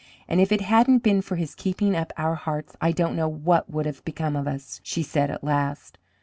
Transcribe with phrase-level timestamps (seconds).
[0.27, 3.69] "And if it hadn't been for his keeping up our hearts I don't know what
[3.69, 5.99] would have become of us," she said at last.